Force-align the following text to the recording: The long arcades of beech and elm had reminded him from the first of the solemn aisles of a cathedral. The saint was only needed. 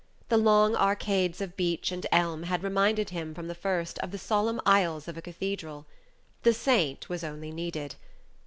The 0.29 0.37
long 0.37 0.75
arcades 0.75 1.41
of 1.41 1.55
beech 1.55 1.91
and 1.91 2.07
elm 2.11 2.41
had 2.41 2.63
reminded 2.63 3.11
him 3.11 3.35
from 3.35 3.47
the 3.47 3.53
first 3.53 3.99
of 3.99 4.09
the 4.09 4.17
solemn 4.17 4.59
aisles 4.65 5.07
of 5.07 5.15
a 5.15 5.21
cathedral. 5.21 5.85
The 6.41 6.55
saint 6.55 7.07
was 7.07 7.23
only 7.23 7.51
needed. 7.51 7.97